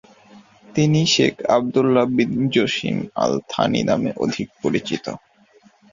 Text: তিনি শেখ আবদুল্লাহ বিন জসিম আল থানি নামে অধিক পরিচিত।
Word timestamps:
তিনি 0.75 0.99
শেখ 1.13 1.33
আবদুল্লাহ 1.49 2.05
বিন 2.15 2.31
জসিম 2.53 2.97
আল 3.15 3.33
থানি 3.49 3.81
নামে 3.89 4.11
অধিক 4.23 4.47
পরিচিত। 4.61 5.05